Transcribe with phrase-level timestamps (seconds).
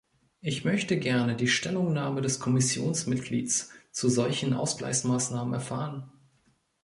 [0.39, 6.11] Ich möchte gerne die Stellungnahme des Kommissionsmitglieds zu solchen Ausgleichsmaßnahmen erfahren.